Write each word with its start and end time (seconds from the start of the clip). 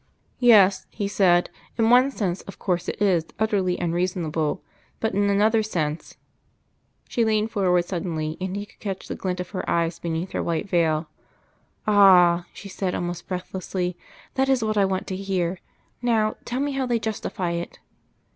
"Yes," 0.39 0.87
he 0.89 1.07
said, 1.07 1.51
"in 1.77 1.91
one 1.91 2.09
sense, 2.09 2.41
of 2.49 2.57
course 2.57 2.89
it 2.89 2.99
is 2.99 3.23
utterly 3.37 3.77
unreasonable. 3.77 4.63
But 4.99 5.13
in 5.13 5.29
another 5.29 5.61
sense" 5.61 6.17
She 7.07 7.23
leaned 7.23 7.51
forward 7.51 7.85
suddenly, 7.85 8.35
and 8.41 8.55
he 8.57 8.65
could 8.65 8.79
catch 8.79 9.07
the 9.07 9.13
glint 9.15 9.39
of 9.39 9.51
her 9.51 9.69
eyes 9.69 9.99
beneath 9.99 10.31
her 10.31 10.41
white 10.41 10.67
veil. 10.67 11.07
"Ah!" 11.85 12.47
she 12.51 12.67
said, 12.67 12.95
almost 12.95 13.27
breathlessly. 13.27 13.95
"That 14.33 14.49
is 14.49 14.63
what 14.63 14.75
I 14.75 14.85
want 14.85 15.05
to 15.05 15.15
hear. 15.15 15.59
Now, 16.01 16.35
tell 16.45 16.61
me 16.61 16.71
how 16.71 16.87
they 16.87 16.97
justify 16.97 17.51
it." 17.51 17.77